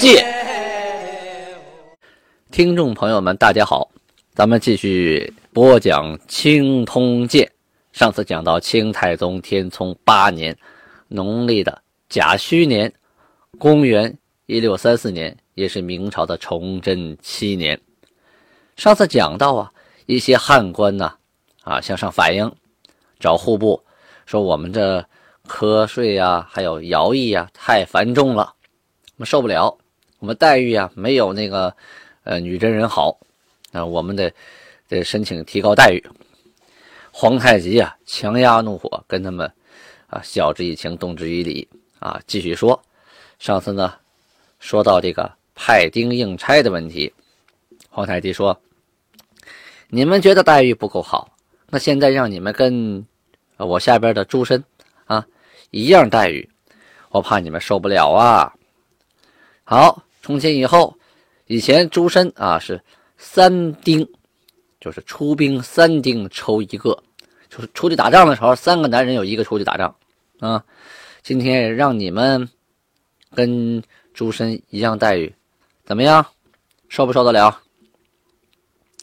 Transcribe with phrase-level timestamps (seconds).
[0.00, 0.22] 界》。
[2.50, 3.90] 听众朋友们，大家好，
[4.34, 7.46] 咱们继续播讲《清通鉴》。
[7.92, 10.56] 上次讲到清太宗天聪八年，
[11.06, 12.90] 农历的甲戌年，
[13.58, 14.16] 公元
[14.46, 17.78] 一六三四年，也是明朝的崇祯七年。
[18.76, 19.70] 上次讲到啊，
[20.06, 21.12] 一些汉官呢，
[21.62, 22.50] 啊向上反映，
[23.18, 23.78] 找户部
[24.24, 25.04] 说我们这
[25.46, 28.54] 瞌税呀，还有徭役呀太繁重了，
[29.16, 29.76] 我们受不了，
[30.20, 31.74] 我们待遇啊没有那个
[32.24, 33.18] 呃女真人好，
[33.72, 34.32] 啊我们得
[34.86, 36.04] 得申请提高待遇。
[37.10, 39.50] 皇太极啊，强压怒火，跟他们
[40.06, 41.66] 啊，晓之以情，动之以理
[41.98, 42.20] 啊。
[42.26, 42.80] 继续说，
[43.38, 43.94] 上次呢，
[44.58, 47.12] 说到这个派丁应差的问题，
[47.88, 48.60] 皇太极说
[49.88, 51.34] ：“你们觉得待遇不够好，
[51.68, 53.04] 那现在让你们跟
[53.56, 54.62] 我下边的诸身
[55.06, 55.26] 啊
[55.70, 56.48] 一样待遇，
[57.08, 58.54] 我怕你们受不了啊。”
[59.64, 60.96] 好，从今以后，
[61.46, 62.82] 以前诸身啊是
[63.18, 64.08] 三丁。
[64.82, 67.02] 就是出兵三丁抽一个，
[67.50, 69.94] 就是出去打仗的时候，三个男人有一个出去打仗，
[70.38, 70.64] 啊，
[71.22, 72.48] 今天让你们
[73.34, 73.82] 跟
[74.14, 75.34] 诸身一样待遇，
[75.84, 76.24] 怎么样？
[76.88, 77.60] 受不受得了？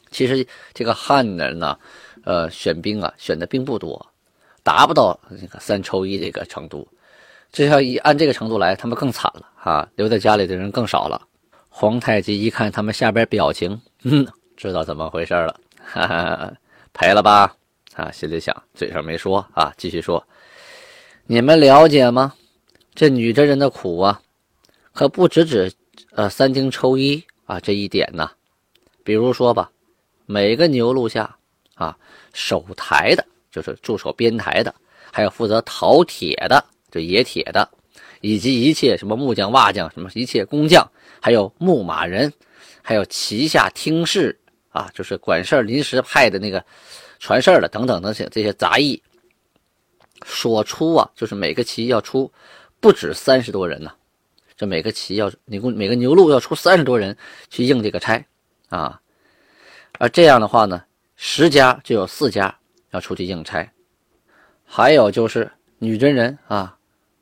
[0.10, 1.78] 其实这个汉人呢，
[2.24, 4.04] 呃，选兵啊，选的并不多，
[4.64, 6.88] 达不到那个三抽一这个程度。
[7.52, 11.22] 这要一按这个程度来，他们更惨了啊，留在家里的人更少了。
[11.70, 15.60] 皇太极一看他们下边表情，嗯，知道怎么回事了。
[15.78, 16.54] 哈哈，
[16.94, 17.56] 赔了吧？
[17.96, 19.74] 啊，心里想，嘴上没说啊。
[19.78, 20.24] 继续说，
[21.26, 22.34] 你们了解吗？
[22.94, 24.22] 这女真人的苦啊，
[24.92, 25.72] 可不只指
[26.12, 28.30] 呃三丁抽一啊这一点呢。
[29.04, 29.72] 比如说吧，
[30.26, 31.36] 每个牛录下
[31.76, 31.98] 啊，
[32.34, 34.74] 守台的，就是驻守边台的，
[35.12, 36.64] 还有负责淘铁的，
[37.04, 37.70] 冶铁的，
[38.22, 40.86] 以及一切什么木匠、瓦匠，什么一切工匠，
[41.22, 42.32] 还有牧马人，
[42.82, 44.38] 还有旗下听事。
[44.70, 46.64] 啊，就是管事、临时派的那个
[47.18, 49.02] 传事的等等那些这些杂役，
[50.24, 52.32] 所出啊，就是每个旗要出
[52.80, 53.92] 不止三十多人呢。
[54.56, 57.18] 这每个旗要，你共每个牛录要出三十多人
[57.50, 58.24] 去应这个差
[58.70, 59.02] 啊。
[59.98, 60.84] 而这样的话呢，
[61.16, 62.56] 十家就有四家
[62.92, 63.68] 要出去应差。
[64.64, 66.77] 还有就是女真人啊，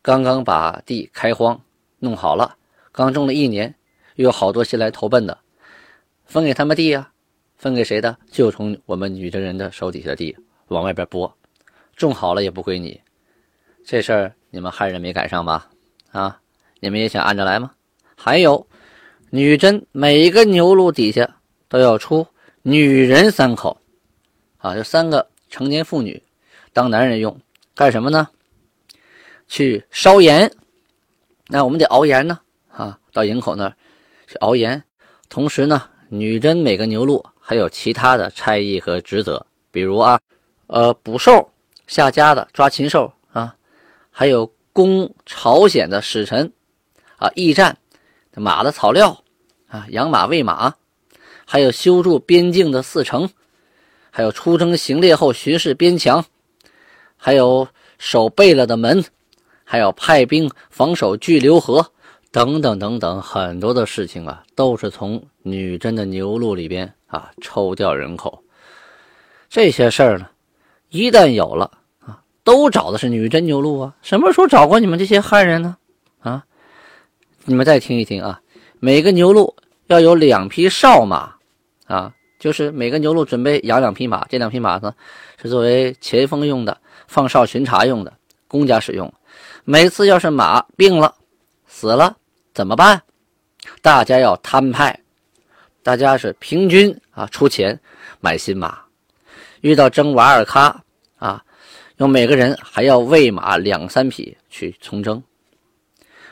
[0.06, 1.60] 刚刚把地开荒
[1.98, 2.56] 弄好了，
[2.92, 3.74] 刚种了一年，
[4.18, 5.36] 又有好多新来投奔的，
[6.26, 7.12] 分给他们地呀。
[7.58, 8.16] 分给谁的？
[8.30, 11.36] 就从我们女真人的手底下的地往外边拨，
[11.96, 13.02] 种好了也不归你。
[13.84, 15.68] 这事儿你们汉人没赶上吧？
[16.12, 16.40] 啊，
[16.80, 17.72] 你们也想按着来吗？
[18.16, 18.68] 还有，
[19.32, 21.38] 女真每一个牛录底下
[21.68, 22.28] 都要出
[22.62, 23.82] 女人三口，
[24.60, 26.22] 啊，就三个成年妇女
[26.74, 27.36] 当男人用，
[27.74, 28.28] 干什么呢？
[29.48, 30.52] 去烧盐。
[31.48, 32.40] 那我们得熬盐呢，
[32.72, 33.76] 啊，到营口那儿
[34.28, 34.84] 去熬盐。
[35.30, 37.26] 同时呢，女真每个牛录。
[37.48, 40.20] 还有其他的差役和职责，比如啊，
[40.66, 41.48] 呃，捕兽
[41.86, 43.56] 下家的抓禽兽啊，
[44.10, 46.52] 还有攻朝鲜的使臣
[47.18, 47.78] 啊，驿站
[48.34, 49.24] 马的草料
[49.68, 50.74] 啊，养马喂马，
[51.46, 53.30] 还有修筑边境的四城，
[54.10, 56.26] 还有出征行猎后巡视边墙，
[57.16, 57.68] 还有
[58.00, 59.06] 守备了的门，
[59.66, 61.86] 还有派兵防守巨流河
[62.32, 66.90] 等等等等，很多的事情啊，都是从女真的牛录里边。
[67.08, 68.44] 啊，抽调人口
[69.48, 70.28] 这些事儿呢，
[70.90, 71.72] 一旦有了
[72.02, 73.96] 啊，都找的是女真牛录啊。
[74.02, 75.78] 什么时候找过你们这些汉人呢？
[76.20, 76.44] 啊，
[77.46, 78.42] 你们再听一听啊，
[78.80, 79.56] 每个牛录
[79.88, 81.36] 要有两匹哨马
[81.86, 84.94] 啊，就是每个牛录准备养两匹马，这两匹马呢
[85.42, 88.12] 是作为前锋用的，放哨巡查用的，
[88.50, 89.14] 公家使用。
[89.68, 91.16] 每次要是马病了、
[91.66, 92.16] 死了
[92.54, 93.02] 怎么办？
[93.82, 94.98] 大家要摊派。
[95.82, 97.80] 大家是平均啊出钱
[98.20, 98.78] 买新马，
[99.62, 100.72] 遇到征瓦尔喀
[101.18, 101.44] 啊，
[101.98, 105.22] 用每个人还要喂马两三匹去从征。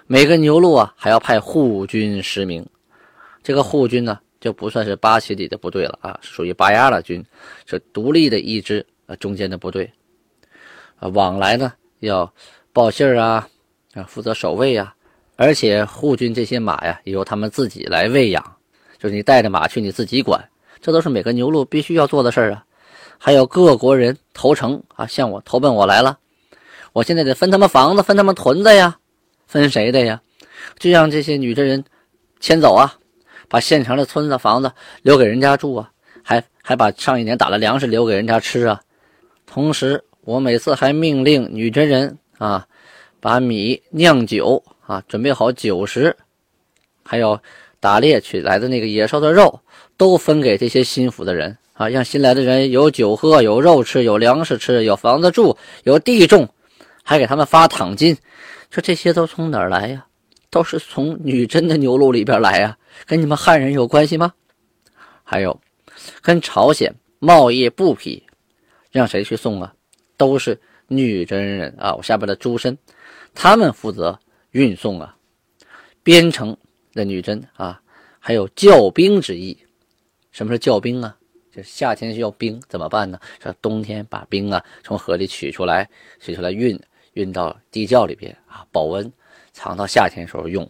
[0.06, 2.64] 每个牛路啊还要派护军十名，
[3.42, 7.24] 这个护军呢就不算是八旗里的部队了啊，属于巴亚拉军，
[7.66, 9.92] 是独立的一支啊中间的部队
[11.00, 12.32] 啊，往来呢要
[12.74, 13.48] 报信儿啊
[13.94, 14.94] 啊，负责守卫啊，
[15.36, 18.44] 而且护军这些马呀，由他们自己来喂养，
[18.98, 20.44] 就是你带着马去，你自己管，
[20.82, 22.66] 这都是每个牛录必须要做的事儿啊。
[23.20, 26.18] 还有各国人投诚啊，向我投奔我来了，
[26.94, 28.98] 我现在得分他们房子，分他们屯子呀，
[29.46, 30.20] 分谁的呀？
[30.80, 31.84] 就让这些女真人
[32.40, 32.96] 迁走啊，
[33.48, 34.72] 把县城的村子房子
[35.04, 35.92] 留给人家住啊，
[36.24, 38.82] 还还把上一年打的粮食留给人家吃啊。
[39.46, 42.68] 同时，我每次还命令女真人啊，
[43.22, 46.14] 把米酿酒啊，准备好酒食，
[47.02, 47.40] 还有
[47.80, 49.62] 打猎取来的那个野兽的肉，
[49.96, 56.50] 都分给这些心腹的人啊，让新来的人有酒喝，有肉吃，有粮食吃，有房子住，有地种，
[57.02, 58.18] 还给他们发躺金。
[58.70, 60.06] 说这些都从哪儿来呀？
[60.50, 64.34] 都是从女真的牛录里边来呀，跟你们汉人有关系吗？
[65.24, 65.62] 还有，
[66.22, 68.22] 跟朝鲜贸易布匹。
[68.92, 69.74] 让谁去送啊？
[70.18, 71.94] 都是女真人啊！
[71.96, 72.78] 我下边的诸身，
[73.34, 74.20] 他们负责
[74.52, 75.16] 运送啊。
[76.04, 76.56] 边城
[76.94, 77.82] 的女真啊，
[78.20, 79.58] 还有教兵之意。
[80.32, 81.18] 什么是教兵啊？
[81.52, 83.20] 就是夏天需要兵，怎么办呢？
[83.42, 85.90] 说冬天把兵啊从河里取出来，
[86.20, 86.80] 取出来运
[87.14, 89.12] 运到地窖里边啊，保温，
[89.52, 90.70] 藏到夏天时候用。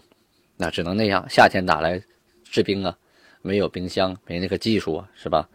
[0.57, 2.01] 那只能那样，夏天打来
[2.43, 2.97] 制冰啊，
[3.41, 5.49] 没有冰箱，没那个技术啊，是吧？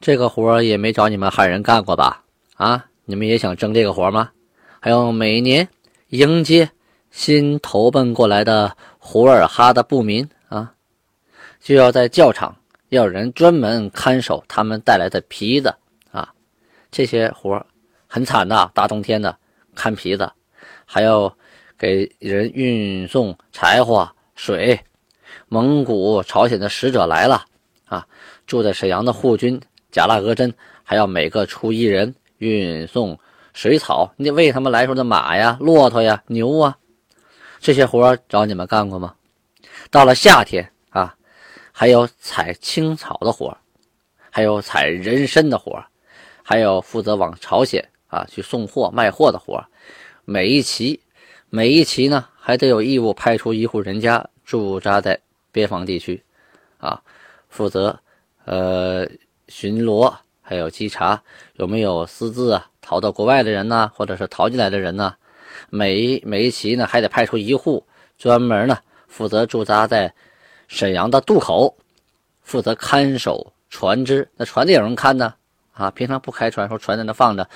[0.00, 2.24] 这个活也没找你们汉人干过吧？
[2.54, 4.30] 啊，你们也想争这个活吗？
[4.80, 5.66] 还有每年
[6.08, 6.70] 迎接
[7.10, 10.70] 新投奔过来的胡尔哈的部民啊，
[11.58, 12.54] 就要在教场
[12.90, 15.74] 要人专门看守他们带来的皮子
[16.12, 16.30] 啊，
[16.90, 17.64] 这些活
[18.06, 19.34] 很惨的，大冬天的
[19.74, 20.30] 看皮子，
[20.84, 21.34] 还要
[21.78, 24.06] 给人运送柴火、
[24.36, 24.78] 水。
[25.48, 27.42] 蒙古、朝鲜的使者来了
[27.86, 28.06] 啊，
[28.46, 29.58] 住在沈阳的护军。
[29.90, 30.52] 贾拉额真
[30.84, 33.18] 还要每个出一人运送
[33.52, 36.78] 水草，你得喂他们来说的马呀、骆驼呀、牛啊，
[37.60, 39.14] 这些活找你们干过吗？
[39.90, 41.14] 到了夏天啊，
[41.72, 43.56] 还有采青草的活
[44.30, 45.84] 还有采人参的活
[46.42, 49.64] 还有负责往朝鲜啊去送货卖货的活
[50.24, 51.00] 每一期，
[51.50, 55.20] 每一期呢还得有义务派出一户人家驻扎在
[55.52, 56.22] 边防地区，
[56.78, 57.00] 啊，
[57.48, 57.98] 负责
[58.44, 59.08] 呃。
[59.50, 60.14] 巡逻
[60.48, 61.22] 还有稽查，
[61.56, 63.92] 有没有私自啊逃到国外的人呢？
[63.94, 65.14] 或者是逃进来的人呢？
[65.68, 67.84] 每每一期呢还得派出一户
[68.16, 68.78] 专门呢
[69.08, 70.14] 负责驻扎在
[70.66, 71.76] 沈阳的渡口，
[72.40, 74.26] 负责看守船只。
[74.38, 75.34] 那船得有人看呢
[75.74, 75.90] 啊！
[75.90, 77.46] 平常不开船，说船在那放着，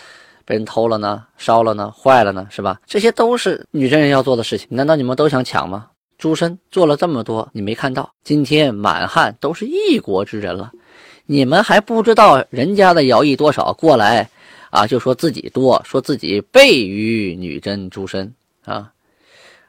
[0.45, 2.79] 被人偷了呢、烧了呢、坏了呢，是吧？
[2.85, 4.69] 这些都是女真人要做的事情。
[4.71, 5.89] 难道你们都想抢吗？
[6.19, 8.13] 朱深做了这么多，你没看到？
[8.23, 10.71] 今天满汉都是一国之人了。
[11.27, 13.73] 你们还不知道人家的徭役多少？
[13.73, 14.29] 过来，
[14.71, 18.35] 啊，就说自己多，说自己倍于女真诸身
[18.65, 18.93] 啊，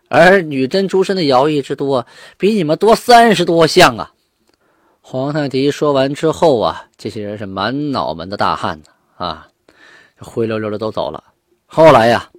[0.09, 2.05] 而女真诸身的徭役之多，
[2.37, 4.11] 比你们多三十多项啊！
[5.01, 8.85] 皇太极说完之后啊，这些人是满脑门的大汗呢
[9.17, 9.47] 啊，
[10.17, 11.23] 灰溜溜的都走了。
[11.65, 12.29] 后来呀，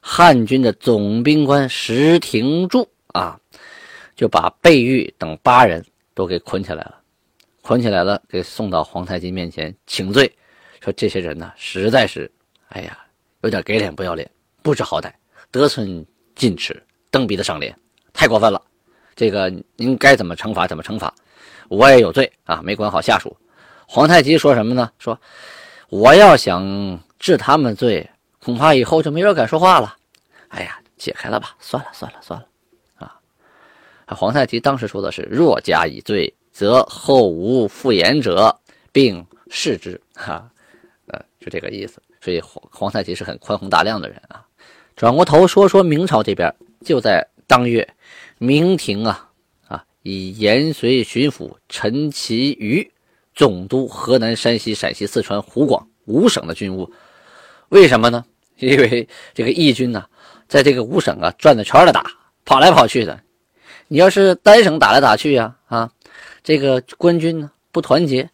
[0.00, 3.38] 汉军的总兵官石廷柱啊，
[4.16, 5.84] 就把贝玉等八人
[6.14, 6.94] 都给捆起来了。
[7.66, 10.32] 捆起来了，给送到皇太极面前请罪，
[10.80, 12.30] 说这些人呢，实在是，
[12.68, 12.96] 哎呀，
[13.40, 14.30] 有点给脸不要脸，
[14.62, 15.12] 不知好歹，
[15.50, 16.80] 得寸进尺，
[17.10, 17.76] 蹬鼻子上脸，
[18.12, 18.62] 太过分了。
[19.16, 21.12] 这个您该怎么惩罚怎么惩罚，
[21.66, 23.36] 我也有罪啊，没管好下属。
[23.88, 24.88] 皇太极说什么呢？
[25.00, 25.20] 说
[25.88, 28.08] 我要想治他们罪，
[28.38, 29.96] 恐怕以后就没人敢说话了。
[30.50, 32.46] 哎呀，解开了吧，算了算了算了，
[32.94, 36.32] 啊，皇太极当时说的是若加以罪。
[36.56, 38.58] 则后无复言者，
[38.90, 40.00] 并视之。
[40.14, 40.50] 哈，
[41.08, 42.00] 呃，就这个意思。
[42.22, 44.42] 所以皇皇太极是很宽宏大量的人啊。
[44.96, 46.50] 转过头说说明朝这边，
[46.82, 47.86] 就在当月，
[48.38, 49.28] 明廷啊
[49.68, 52.90] 啊，以延绥巡抚陈其瑜
[53.34, 56.90] 总督河南、山西、陕西、四川、湖广五省的军务。
[57.68, 58.24] 为什么呢？
[58.56, 60.06] 因为这个义军呢，
[60.48, 62.10] 在这个五省啊转着圈的打，
[62.46, 63.20] 跑来跑去的。
[63.88, 65.92] 你要是单省打来打去呀，啊。
[66.46, 68.30] 这个官军呢不团结，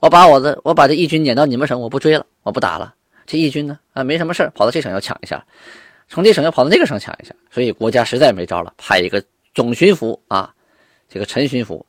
[0.00, 2.94] 我把我的我把这义军撵到你们省，我不追了，我不打了。
[3.26, 5.44] 这义军呢啊没什么事跑到这省要抢一下，
[6.08, 9.22] 从这省要跑到那个省抢一下，所以国家实在没招了，派一个
[9.54, 10.54] 总巡抚啊，
[11.10, 11.84] 这个陈巡抚，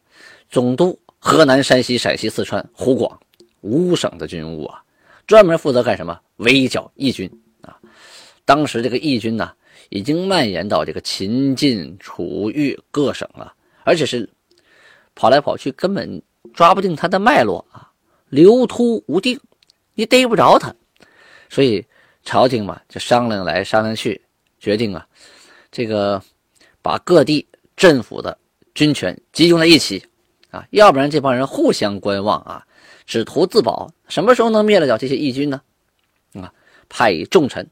[0.50, 3.18] 总督河南、山西、陕西、四川、湖广
[3.62, 4.84] 五省的军务啊，
[5.26, 6.20] 专门负责干什么？
[6.36, 7.80] 围剿义军啊。
[8.44, 9.54] 当时这个义军呢
[9.88, 13.54] 已经蔓延到这个秦晋楚豫各省了，
[13.86, 14.30] 而且是。
[15.16, 16.22] 跑来跑去，根本
[16.54, 17.92] 抓不定他的脉络啊，
[18.30, 19.40] 流突无定，
[19.94, 20.74] 你逮不着他。
[21.50, 21.86] 所以
[22.24, 24.22] 朝廷嘛，就商量来商量去，
[24.60, 25.08] 决定啊，
[25.72, 26.22] 这个
[26.82, 28.38] 把各地政府的
[28.74, 30.04] 军权集中在一起，
[30.50, 32.66] 啊，要不然这帮人互相观望啊，
[33.06, 35.62] 只图自保，什么时候能灭得了这些义军呢？
[36.34, 36.52] 啊，
[36.90, 37.70] 派以重臣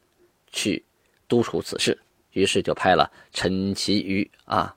[0.51, 0.85] 去
[1.27, 1.97] 督促此事，
[2.31, 4.75] 于是就派了陈其瑜啊，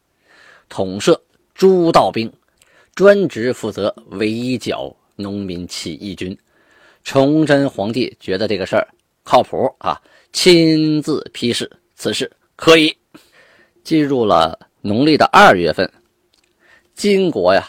[0.70, 2.32] 统摄诸道兵，
[2.94, 6.36] 专职负责围剿农民起义军。
[7.02, 8.88] 崇祯皇帝觉得这个事儿
[9.22, 10.00] 靠谱啊，
[10.32, 12.96] 亲自批示此事可以。
[13.82, 15.92] 进入了农历的二月份，
[16.94, 17.68] 金国呀，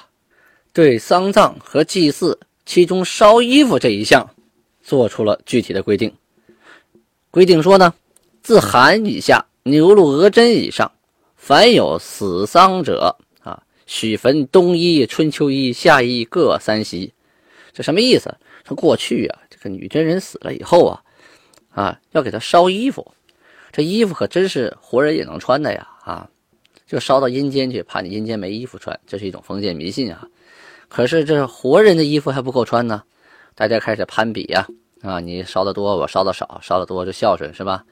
[0.72, 4.26] 对丧葬和祭祀，其中烧衣服这一项，
[4.82, 6.10] 做出了具体的规定。
[7.32, 7.94] 规定说呢，
[8.42, 10.90] 自寒以下，牛鹿额真以上，
[11.36, 13.14] 凡有死丧者，
[13.86, 17.14] 许焚冬衣、春秋衣、夏衣各三袭。
[17.74, 18.36] 这什么意思？
[18.64, 21.04] 说过去啊，这个女真人死了以后啊，
[21.70, 23.14] 啊，要给她烧衣服。
[23.72, 25.88] 这衣服可真是活人也能穿的呀！
[26.04, 26.30] 啊，
[26.88, 30.26] 就烧到阴间去，怕你阴间没衣服穿，这是一种封建迷信啊。
[30.88, 33.04] 可是这活人的衣服还不够穿呢，
[33.54, 34.66] 大家开始攀比呀！
[35.02, 37.84] 啊，你烧的多，我烧的少，烧的多就孝顺是吧？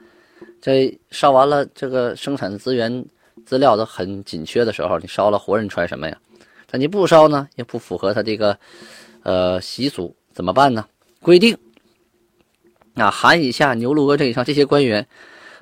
[0.61, 3.05] 这烧完了，这个生产的资源
[3.45, 6.17] 资料都很紧缺的时候，你烧了活人穿什么呀？
[6.69, 8.57] 但你不烧呢，也不符合他这个
[9.21, 10.87] 呃习俗，怎么办呢？
[11.21, 11.57] 规定，
[12.95, 15.07] 啊，寒以下，牛鹿额真以上这些官员。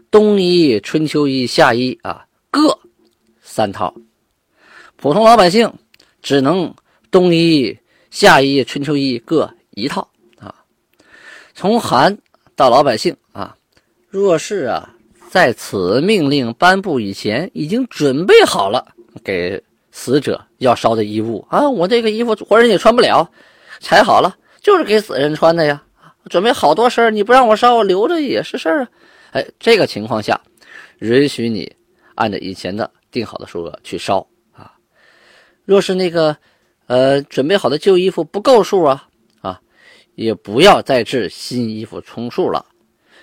[0.09, 2.77] 冬衣、春秋衣、夏衣啊，各
[3.41, 3.93] 三套；
[4.97, 5.73] 普通老百姓
[6.21, 6.75] 只能
[7.09, 7.77] 冬衣、
[8.09, 10.53] 夏衣、春秋衣各一套啊。
[11.53, 12.17] 从寒
[12.57, 13.55] 到老百姓啊，
[14.09, 14.95] 若是啊，
[15.31, 18.85] 在此命令颁布以前已经准备好了
[19.23, 23.31] 给死者要烧的衣物啊，我这个衣服活人也穿不了，
[23.79, 25.81] 裁好了就是给死人穿的呀。
[26.29, 28.89] 准备好多身你不让我烧，我留着也是事儿啊。
[29.31, 30.37] 哎，这个情况下，
[30.99, 31.73] 允许你
[32.15, 34.73] 按照以前的定好的数额去烧啊。
[35.63, 36.35] 若是那个，
[36.87, 39.07] 呃，准备好的旧衣服不够数啊，
[39.39, 39.61] 啊，
[40.15, 42.65] 也不要再制新衣服充数了。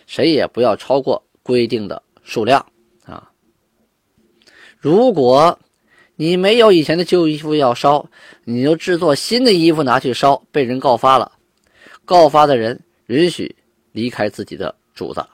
[0.06, 2.64] 谁也不要超过规定的数量
[3.06, 3.30] 啊。
[4.76, 5.58] 如果
[6.14, 8.06] 你没有以前的旧衣服要烧，
[8.44, 11.32] 你就制作新的衣服拿去烧，被人告发了，
[12.04, 13.56] 告发的人允许
[13.92, 15.26] 离开自己的主子。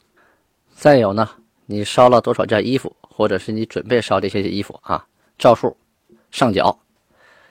[0.73, 1.29] 再有呢，
[1.67, 5.05] 你烧了多少件衣服，或者是你准备烧这些衣服啊，
[5.37, 5.77] 照数
[6.31, 6.79] 上缴，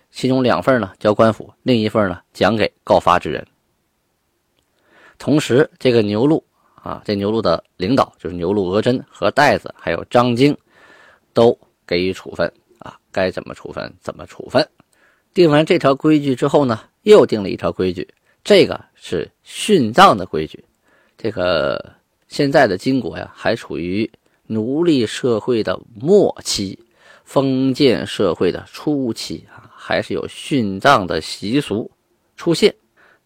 [0.10, 3.46] 其中两份呢交官府，另一份呢奖给告发之人。
[5.18, 6.42] 同时，这个牛录
[6.84, 10.56] 啊，这牛录的领导就是牛录额真和袋子，还有张京，
[11.34, 14.68] 都给予处分啊，该怎么处分怎么处分。
[15.34, 18.08] 定完这条规矩之后呢，又定了一条规矩，
[18.44, 20.64] 这个是殉葬的规矩，
[21.18, 21.94] 这个。
[22.30, 24.10] 现在的金国呀，还处于
[24.48, 26.80] 奴隶社会的末期，
[27.24, 31.92] 封建社会的初期啊，还是有殉葬的习俗
[32.36, 32.74] 出现。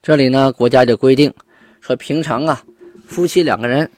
[0.03, 1.33] 这里呢，国家就规定
[1.79, 2.61] 说，平常啊，
[3.07, 3.89] 夫妻两个人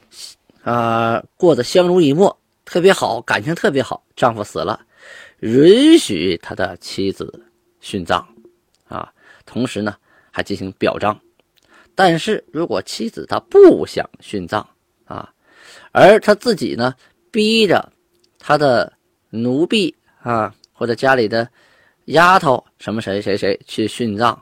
[0.64, 4.06] 啊过得相濡以沫，特别好，感情特别好。
[4.16, 4.80] 丈夫死了，
[5.40, 7.44] 允许他的妻子
[7.82, 8.26] 殉葬
[8.88, 9.12] 啊，
[9.46, 9.96] 同时呢，
[10.32, 11.20] 还进行表彰。
[11.96, 14.66] 但是如果妻子她不想殉葬，
[15.06, 15.34] 啊，
[15.92, 16.94] 而他自己呢，
[17.32, 17.92] 逼着
[18.38, 18.94] 他的
[19.30, 21.50] 奴婢啊，或者家里的
[22.06, 24.42] 丫头什么谁谁谁去殉葬，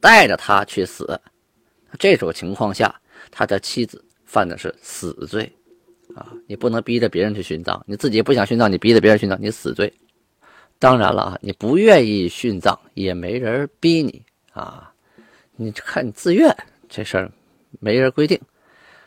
[0.00, 1.20] 带着他去死。
[1.98, 2.94] 这种情况下，
[3.30, 5.50] 他的妻子犯的是死罪
[6.14, 6.32] 啊！
[6.46, 9.92] 你不能逼着别人去殉葬，你自己不想殉葬，你逼着别人殉葬，你死罪。
[10.78, 14.22] 当然了啊，你不愿意殉葬，也没人逼你
[14.52, 14.92] 啊，
[15.56, 16.56] 你看你自愿
[16.88, 17.30] 这事儿，
[17.80, 18.40] 没人规定。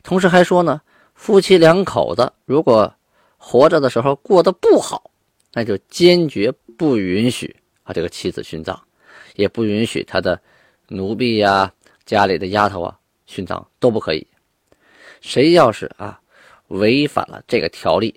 [0.03, 0.81] 同时还说呢，
[1.15, 2.93] 夫妻两口子如果
[3.37, 5.11] 活着的时候过得不好，
[5.51, 8.79] 那就坚决不允许啊这个妻子殉葬，
[9.35, 10.39] 也不允许他的
[10.87, 11.73] 奴婢呀、
[12.05, 12.97] 家里的丫头啊
[13.33, 14.27] 殉葬都不可以。
[15.21, 16.19] 谁要是啊
[16.67, 18.13] 违反了这个条例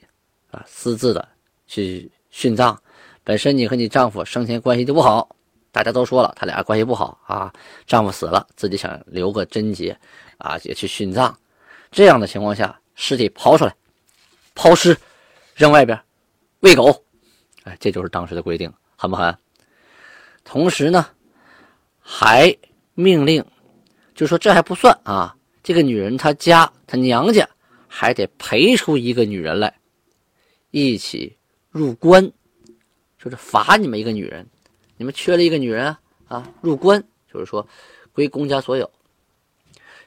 [0.51, 1.27] 啊，私自的
[1.67, 2.77] 去殉葬，
[3.25, 5.35] 本身你和你丈夫生前关系就不好，
[5.73, 7.53] 大家都说了他俩关系不好啊，
[7.87, 9.99] 丈夫死了自己想留个贞洁
[10.39, 11.37] 啊，也去殉葬。
[11.91, 13.75] 这样的情况下，尸体刨出来，
[14.55, 14.97] 抛尸，
[15.55, 15.99] 扔外边，
[16.61, 17.05] 喂狗，
[17.65, 19.37] 哎，这就是当时的规定，狠不狠？
[20.45, 21.07] 同时呢，
[22.01, 22.57] 还
[22.95, 23.45] 命令，
[24.17, 27.49] 就说这还不算啊，这个女人她家她娘家
[27.87, 29.79] 还得陪出一个女人来，
[30.71, 31.37] 一起
[31.71, 32.33] 入关，
[33.19, 34.47] 就是罚你们一个女人，
[34.97, 35.95] 你们缺了一个女人
[36.29, 37.69] 啊，入关，就是说
[38.13, 38.91] 归公家所有，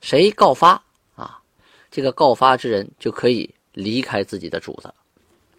[0.01, 0.83] 谁告发
[1.15, 1.39] 啊？
[1.91, 4.91] 这个告发之人就可以离开自己的主子，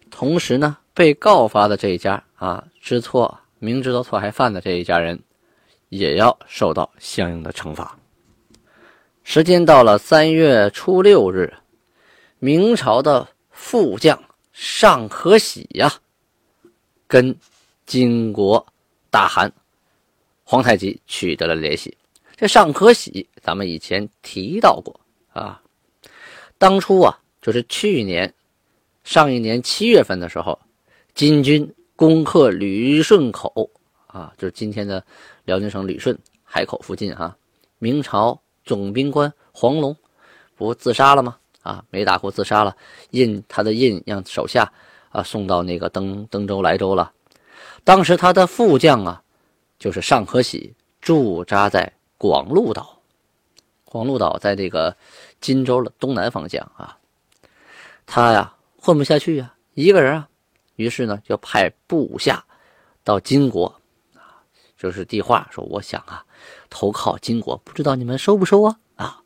[0.09, 5.17] 同时呢，被告发的这一家啊，知错明知道错还犯的这一家人，
[5.87, 7.97] 也要受到相应的惩罚。
[9.23, 11.53] 时间到了三月初六日，
[12.39, 15.93] 明朝的副将尚可喜呀，
[17.07, 17.33] 跟
[17.85, 18.65] 金国
[19.09, 19.51] 大汗
[20.43, 21.95] 皇太极取得了联系。
[22.35, 24.99] 这尚可喜，咱们以前提到过
[25.31, 25.61] 啊。
[26.57, 28.33] 当初啊，就是去年
[29.03, 30.57] 上一年七月份的时候，
[31.13, 33.69] 金军攻克旅顺口
[34.07, 35.05] 啊，就是今天的
[35.45, 37.37] 辽宁省旅顺海口附近哈。
[37.77, 39.95] 明朝总兵官黄龙
[40.55, 41.37] 不自杀了吗？
[41.61, 42.75] 啊，没打过自杀了，
[43.11, 44.71] 印他的印让手下
[45.09, 47.11] 啊送到那个登登州莱州了。
[47.83, 49.23] 当时他的副将啊，
[49.79, 51.91] 就是尚可喜，驻扎在。
[52.17, 53.01] 广鹿岛，
[53.83, 54.95] 广鹿岛在这个
[55.39, 56.95] 荆州的东南方向啊。
[58.05, 60.29] 他呀混不下去呀，一个人啊，
[60.75, 62.45] 于是呢就派部下
[63.03, 63.65] 到金国
[64.13, 64.37] 啊，
[64.77, 66.23] 就是递话说：“我想啊
[66.69, 69.21] 投靠金国，不知道你们收不收啊？”啊，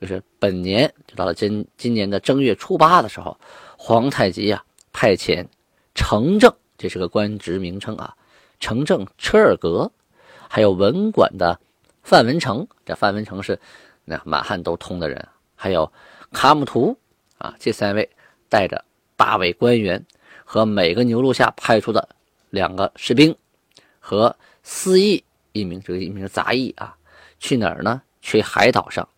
[0.00, 3.38] 就是本年就到了今今年的正月初八的时候，
[3.76, 5.46] 皇太极呀派遣
[5.94, 8.14] 程正，这是个官职名称啊，
[8.60, 9.90] 程正车尔格，
[10.48, 11.58] 还有文管的。
[12.04, 13.56] 范文成，这范文成是
[14.04, 15.88] 那满汉都通的人，还有
[16.32, 16.98] 卡木图
[17.38, 18.10] 啊，这三位
[18.48, 18.84] 带着
[19.16, 20.04] 八位官员
[20.44, 22.08] 和每个牛录下派出的
[22.50, 23.32] 两个士兵
[24.00, 25.22] 和司役
[25.52, 26.96] 一名，这个一名杂役啊，
[27.38, 28.02] 去哪儿呢？
[28.20, 29.08] 去海岛上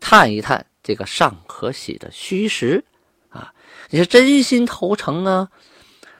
[0.00, 2.82] 探一探这个尚可喜的虚实
[3.28, 3.52] 啊！
[3.90, 5.50] 你是真心投诚啊，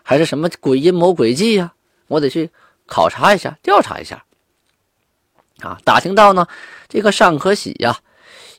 [0.02, 1.72] 还是什么鬼阴谋诡计呀？
[2.06, 2.50] 我得去
[2.86, 4.24] 考察一下，调查一下。
[5.60, 6.46] 啊，打听到呢，
[6.86, 7.98] 这个尚可喜呀，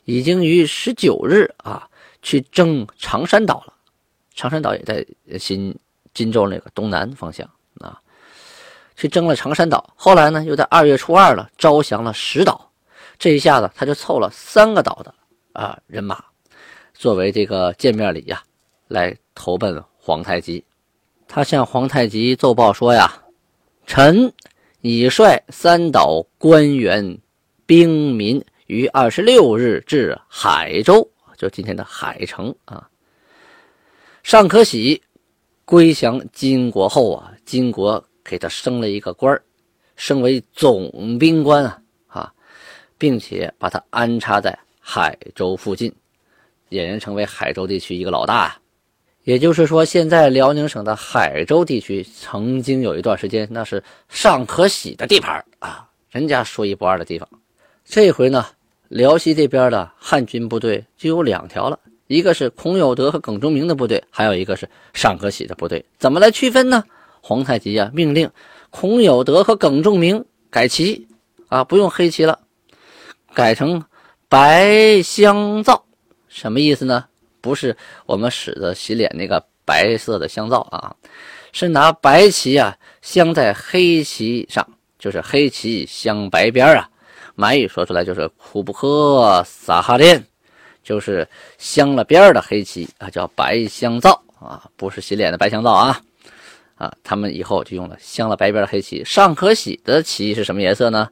[0.04, 1.88] 已经于十九日啊
[2.22, 3.74] 去征长山岛了。
[4.34, 5.06] 长山岛也在
[5.38, 5.78] 新
[6.12, 8.00] 荆州那个东南方向啊，
[9.00, 9.94] 去征了长山岛。
[9.96, 12.70] 后来呢，又在二月初二了招降了石岛。
[13.18, 15.14] 这一下子他就凑了三个岛的
[15.54, 16.22] 啊人马，
[16.92, 18.42] 作为这个见面礼呀，
[18.88, 20.62] 来投奔皇太极。
[21.26, 23.10] 他向皇太极奏报说呀，
[23.86, 24.30] 臣。
[24.82, 27.18] 已率三岛官员、
[27.66, 32.88] 兵民于二十六日至海州，就今天的海城啊。
[34.22, 35.02] 尚可喜
[35.66, 39.36] 归降金国后啊，金国给他升了一个官
[39.96, 42.32] 升为总兵官啊啊，
[42.96, 45.92] 并且把他安插在海州附近，
[46.70, 48.56] 俨然成为海州地区一个老大。
[49.24, 57.28] 也就是说，现在辽宁省的海州地区曾经有一段时间，那是尚可喜的地盘啊，人家说一不二的地方。
[57.84, 58.46] 这回呢，
[58.88, 65.84] 辽西这边的汉军部队就有两条了，一个是孔有德和耿忠明的部队，还有一个是尚可喜的部队。
[65.98, 66.82] 怎么来区分呢？
[67.20, 68.30] 皇太极啊，命令
[68.70, 71.06] 孔有德和耿仲明改旗
[71.48, 72.38] 啊，不用黑旗了，
[73.34, 73.82] 改成
[74.28, 75.84] 白香皂，
[76.28, 77.04] 什么意思呢？
[77.40, 80.94] 不是我们使的洗脸那个白色的香皂啊，
[81.52, 84.66] 是拿白旗啊镶在黑旗上，
[84.98, 86.88] 就是黑旗镶白边啊。
[87.34, 90.22] 满语说出来就是“库布克撒哈练”，
[90.84, 95.98] 就是镶了边的黑旗啊，叫白香皂啊，不是洗脸的白香皂啊
[96.80, 96.92] 啊。
[97.04, 99.04] 他们以后就用了镶了白边的黑棋。
[99.04, 101.10] 尚可喜的棋是什么颜色呢？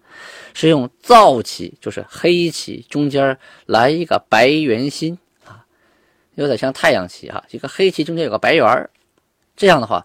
[0.54, 5.64] 是用皂棋，就是黑棋中间来一个白圆心啊。
[6.36, 8.90] 有点像太阳旗哈，一个黑旗中间有个白圆，
[9.56, 10.04] 这样的话，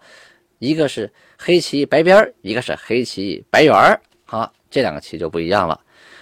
[0.60, 5.80] 一个是黑棋白边，一个是黑棋白圆儿，好，这两个棋就不一样了，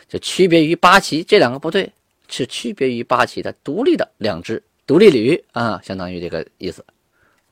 [0.08, 1.92] 就区别于八旗这两个部队
[2.28, 6.86] 是区别于八旗的独立的两支独立旅啊，相当于这个意思。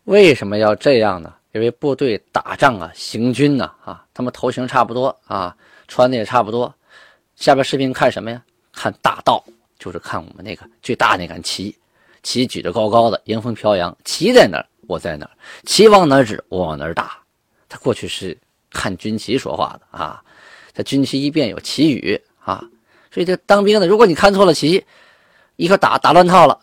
[0.03, 1.33] 为什么要这样呢？
[1.51, 5.55] 因为部队打仗啊，行军呢啊，他们头型差不多啊，
[5.87, 6.73] 穿的也差不多，
[7.35, 8.41] 下边士兵看什么呀？
[8.71, 9.43] 看大道，
[9.77, 11.75] 就是看我们那个最大那杆旗。
[12.21, 13.95] 旗举得高高的，迎风飘扬。
[14.03, 15.31] 旗在哪儿，我在哪儿；
[15.65, 17.17] 旗往哪儿指，我往哪儿打。
[17.67, 18.37] 他过去是
[18.69, 20.23] 看军旗说话的啊。
[20.73, 22.63] 他军旗一变有旗语啊，
[23.11, 24.85] 所以这当兵的，如果你看错了旗，
[25.55, 26.59] 一个打打乱套了，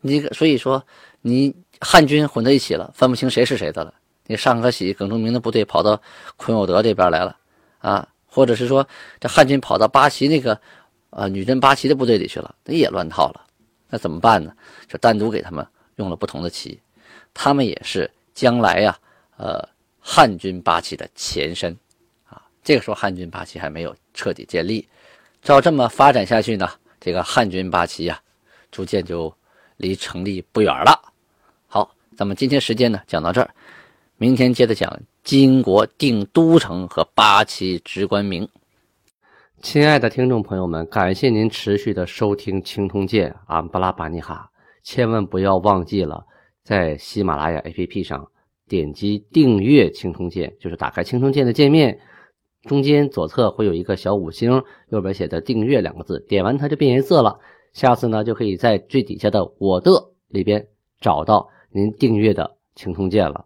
[0.00, 0.82] 你所以说
[1.20, 3.92] 你汉军混在一起了，分不清谁是谁的了。
[4.26, 6.00] 那尚可喜、耿仲明的部队跑到
[6.36, 7.36] 孔有德这边来了
[7.78, 8.86] 啊，或者是说
[9.20, 10.58] 这汉军跑到八旗那个
[11.10, 13.44] 呃女真八旗的部队里去了，那也乱套了。
[13.90, 14.52] 那怎么办呢？
[14.88, 15.64] 就单独给他们
[15.96, 16.80] 用了不同的旗，
[17.34, 18.98] 他们也是将来呀，
[19.36, 19.68] 呃，
[20.00, 21.76] 汉军八旗的前身
[22.24, 22.42] 啊。
[22.62, 24.88] 这个时候汉军八旗还没有彻底建立，
[25.42, 28.18] 照这么发展下去呢，这个汉军八旗呀，
[28.72, 29.32] 逐渐就
[29.76, 30.98] 离成立不远了。
[31.66, 33.54] 好，咱们今天时间呢讲到这儿。
[34.24, 34.90] 明天接着讲
[35.22, 38.48] 金国定都城和八旗直官名。
[39.60, 44.50] 亲爱的听众朋友们，感谢您持续的收听《青铜剑》啊，巴拉巴尼哈，
[44.82, 46.24] 千万不要忘记了
[46.62, 48.26] 在喜马拉雅 APP 上
[48.66, 52.00] 点击订阅《青铜剑》，就是打开《青铜剑》的界面，
[52.62, 57.38] 中间左侧会有一个小五星，右边写的“订阅”两个字，点完它就变颜色了。
[57.74, 59.90] 下次呢，就可以在最底下的“我的”
[60.28, 60.66] 里边
[60.98, 63.44] 找到您订阅的《青铜剑》了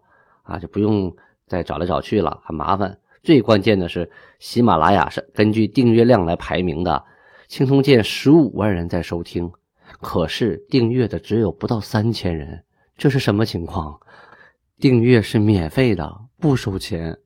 [0.49, 1.15] 啊，就不用
[1.47, 2.97] 再找来找去了，很麻烦。
[3.21, 4.09] 最关键的是，
[4.39, 6.91] 喜马拉雅是根据订阅量来排名的，
[7.47, 9.51] 《青铜剑》十五万人在收听，
[10.01, 12.63] 可是订阅的只有不到三千人，
[12.97, 13.99] 这是什么情况？
[14.79, 17.17] 订阅是免费的，不收钱，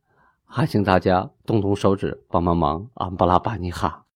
[0.46, 4.03] 还请大家动动手指帮帮忙，安布拉巴尼哈。